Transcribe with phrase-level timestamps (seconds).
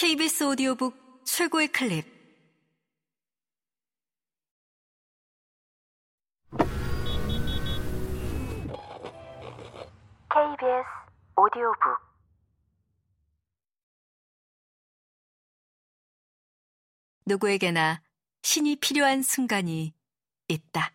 [0.00, 2.06] KBS 오디오북 최고의 클립.
[10.30, 10.86] KBS
[11.34, 11.98] 오디오북.
[17.26, 18.00] 누구에게나
[18.42, 19.96] 신이 필요한 순간이
[20.46, 20.94] 있다.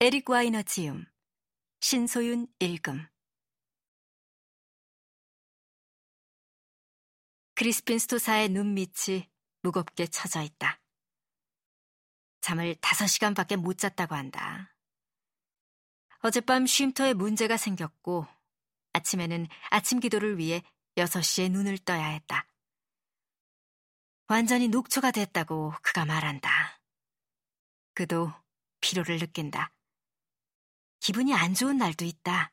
[0.00, 1.06] 에릭 와이너 지음
[1.78, 3.06] 신소윤 읽음
[7.58, 9.28] 크리스핀 스토사의 눈밑이
[9.62, 10.80] 무겁게 쳐져 있다.
[12.40, 14.76] 잠을 다섯 시간밖에 못 잤다고 한다.
[16.20, 18.28] 어젯밤 쉼터에 문제가 생겼고
[18.92, 20.62] 아침에는 아침 기도를 위해
[20.94, 22.46] 6시에 눈을 떠야 했다.
[24.28, 26.80] 완전히 녹초가 됐다고 그가 말한다.
[27.94, 28.32] 그도
[28.80, 29.72] 피로를 느낀다.
[31.00, 32.52] 기분이 안 좋은 날도 있다.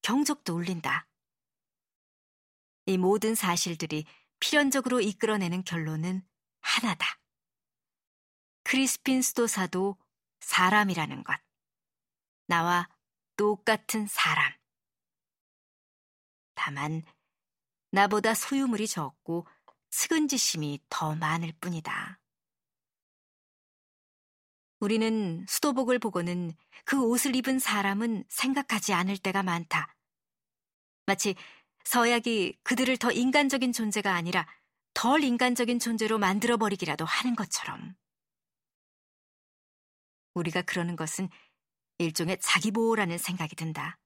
[0.00, 1.07] 경적도 울린다.
[2.88, 4.06] 이 모든 사실들이
[4.40, 6.26] 필연적으로 이끌어내는 결론은
[6.62, 7.20] 하나다.
[8.62, 9.98] 크리스핀 스토사도
[10.40, 11.38] 사람이라는 것.
[12.46, 12.88] 나와
[13.36, 14.50] 똑같은 사람.
[16.54, 17.02] 다만,
[17.90, 19.46] 나보다 소유물이 적고
[19.90, 22.18] 측은지심이 더 많을 뿐이다.
[24.80, 26.54] 우리는 수도복을 보고는
[26.86, 29.94] 그 옷을 입은 사람은 생각하지 않을 때가 많다.
[31.04, 31.34] 마치
[31.88, 34.46] 서약이 그들을 더 인간적인 존재가 아니라
[34.92, 37.96] 덜 인간적인 존재로 만들어버리기라도 하는 것처럼.
[40.34, 41.30] 우리가 그러는 것은
[41.96, 43.98] 일종의 자기보호라는 생각이 든다.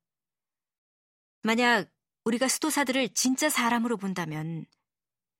[1.42, 1.90] 만약
[2.22, 4.64] 우리가 수도사들을 진짜 사람으로 본다면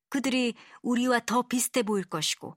[0.09, 2.57] 그들이 우리와 더 비슷해 보일 것이고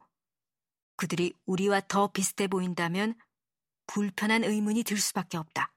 [0.95, 3.13] 그들이 우리와 더 비슷해 보인다면
[3.85, 5.75] 불편한 의문이 들 수밖에 없다.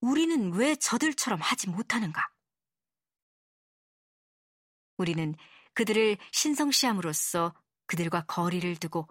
[0.00, 2.35] 우리는 왜 저들처럼 하지 못하는가?
[4.98, 5.34] 우리는
[5.74, 7.54] 그들을 신성시함으로써
[7.86, 9.06] 그들과 거리를 두고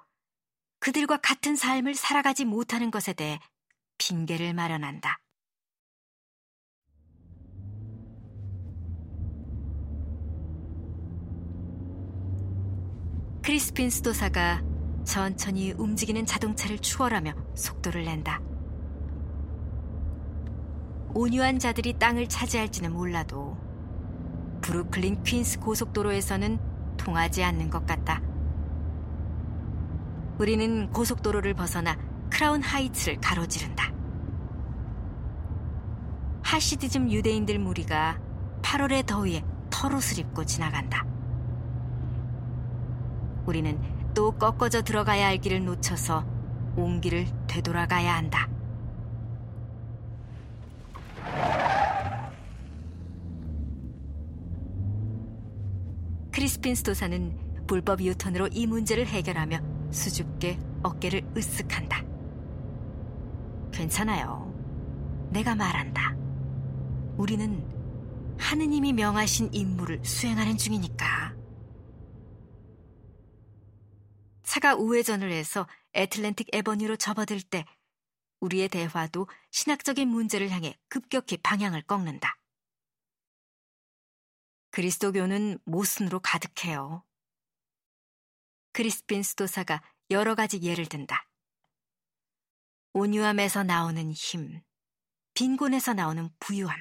[0.79, 3.39] 그들과 같은 삶을 살아가지 못하는 것에 대해
[3.97, 5.19] 핑계를 마련한다.
[13.43, 14.63] 크리스핀 수도사가
[15.05, 18.41] 천천히 움직이는 자동차를 추월하며 속도를 낸다.
[21.13, 23.64] 온유한 자들이 땅을 차지할지는 몰라도
[24.65, 26.57] 브루클린 퀸스 고속도로에서는
[26.97, 28.19] 통하지 않는 것 같다.
[30.39, 31.95] 우리는 고속도로를 벗어나
[32.31, 33.93] 크라운 하이츠를 가로지른다.
[36.41, 38.19] 하시디즘 유대인들 무리가
[38.63, 41.05] 8월의 더위에 털옷을 입고 지나간다.
[43.45, 43.79] 우리는
[44.15, 46.25] 또 꺾어져 들어가야 할 길을 놓쳐서
[46.75, 48.49] 온 길을 되돌아가야 한다.
[56.35, 62.05] 크리스핀 스토사는 불법 유턴으로 이 문제를 해결하며 수줍게 어깨를 으쓱한다.
[63.71, 64.53] 괜찮아요.
[65.31, 66.13] 내가 말한다.
[67.15, 67.65] 우리는
[68.37, 71.33] 하느님이 명하신 임무를 수행하는 중이니까.
[74.43, 77.63] 차가 우회전을 해서 애틀랜틱 에버뉴로 접어들 때
[78.41, 82.34] 우리의 대화도 신학적인 문제를 향해 급격히 방향을 꺾는다.
[84.75, 87.05] 그리스도교는 모순으로 가득해요.
[88.73, 91.29] 크리스핀 스도사가 여러 가지 예를 든다.
[92.91, 94.61] 온유함에서 나오는 힘,
[95.33, 96.77] 빈곤에서 나오는 부유함,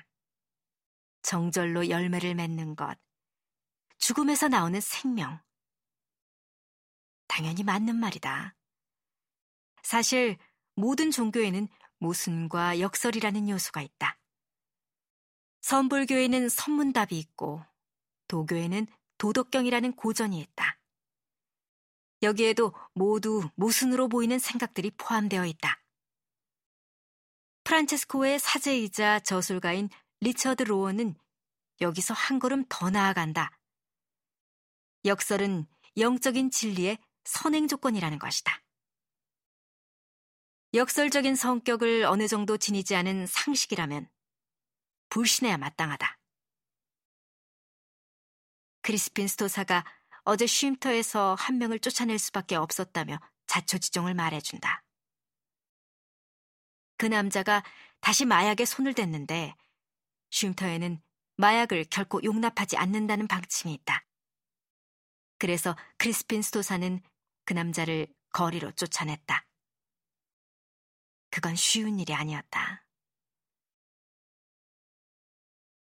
[1.22, 2.98] 정절로 열매를 맺는 것,
[3.98, 5.40] 죽음에서 나오는 생명.
[7.28, 8.56] 당연히 맞는 말이다.
[9.84, 10.36] 사실
[10.74, 11.68] 모든 종교에는
[11.98, 14.18] 모순과 역설이라는 요소가 있다.
[15.60, 17.64] 선불교에는 선문답이 있고
[18.34, 20.76] 도교에는 도덕경이라는 고전이 있다.
[22.22, 25.80] 여기에도 모두 모순으로 보이는 생각들이 포함되어 있다.
[27.62, 29.88] 프란체스코의 사제이자 저술가인
[30.20, 31.14] 리처드 로어는
[31.80, 33.56] 여기서 한 걸음 더 나아간다.
[35.04, 35.66] 역설은
[35.96, 38.62] 영적인 진리의 선행 조건이라는 것이다.
[40.74, 44.08] 역설적인 성격을 어느 정도 지니지 않은 상식이라면
[45.10, 46.23] 불신해야 마땅하다.
[48.84, 49.82] 크리스핀 스토사가
[50.24, 54.84] 어제 쉼터에서 한 명을 쫓아낼 수밖에 없었다며 자초지종을 말해준다.
[56.98, 57.64] 그 남자가
[58.00, 59.56] 다시 마약에 손을 댔는데
[60.28, 61.02] 쉼터에는
[61.36, 64.04] 마약을 결코 용납하지 않는다는 방침이 있다.
[65.38, 67.00] 그래서 크리스핀 스토사는
[67.46, 69.46] 그 남자를 거리로 쫓아냈다.
[71.30, 72.83] 그건 쉬운 일이 아니었다.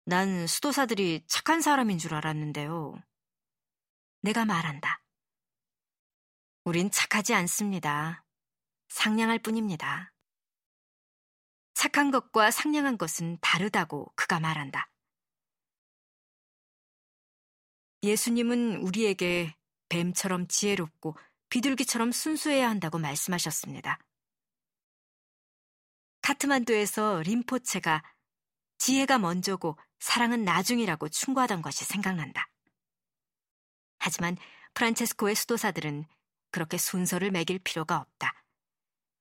[0.08, 2.94] 난 수도사들이 착한 사람인 줄 알았는데요.
[4.20, 5.02] 내가 말한다.
[6.62, 8.24] 우린 착하지 않습니다.
[8.88, 10.12] 상냥할 뿐입니다.
[11.74, 14.88] 착한 것과 상냥한 것은 다르다고 그가 말한다.
[18.04, 19.56] 예수님은 우리에게
[19.88, 21.16] 뱀처럼 지혜롭고
[21.48, 23.98] 비둘기처럼 순수해야 한다고 말씀하셨습니다.
[26.22, 28.04] 카트만두에서 림포체가
[28.78, 32.48] 지혜가 먼저고 사랑은 나중이라고 충고하던 것이 생각난다.
[33.98, 34.36] 하지만
[34.74, 36.04] 프란체스코의 수도사들은
[36.50, 38.32] 그렇게 순서를 매길 필요가 없다.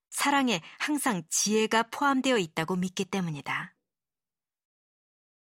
[0.09, 3.75] 사랑에 항상 지혜가 포함되어 있다고 믿기 때문이다.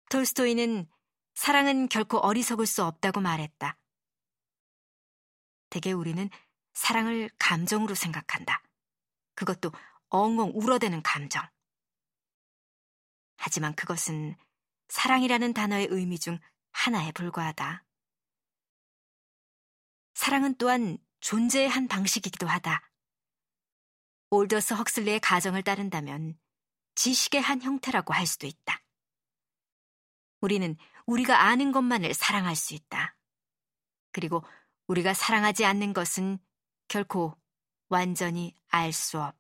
[0.10, 0.88] 톨스토이는
[1.36, 3.78] 사랑은 결코 어리석을 수 없다고 말했다.
[5.70, 6.30] 대개 우리는
[6.74, 8.62] 사랑을 감정으로 생각한다.
[9.36, 9.72] 그것도
[10.10, 11.48] 엉엉 울어대는 감정.
[13.38, 14.36] 하지만 그것은
[14.90, 16.40] 사랑이라는 단어의 의미 중
[16.72, 17.86] 하나에 불과하다.
[20.14, 22.82] 사랑은 또한 존재의 한 방식이기도 하다.
[24.32, 26.38] 올더스 헉슬리의 가정을 따른다면
[26.96, 28.82] 지식의 한 형태라고 할 수도 있다.
[30.42, 33.16] 우리는 우리가 아는 것만을 사랑할 수 있다.
[34.12, 34.44] 그리고
[34.88, 36.40] 우리가 사랑하지 않는 것은
[36.88, 37.38] 결코
[37.90, 39.39] 완전히 알 수 없다.